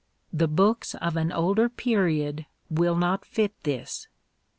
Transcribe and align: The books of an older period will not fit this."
The 0.33 0.47
books 0.47 0.95
of 0.95 1.15
an 1.15 1.31
older 1.31 1.69
period 1.69 2.47
will 2.71 2.95
not 2.95 3.23
fit 3.23 3.53
this." 3.61 4.07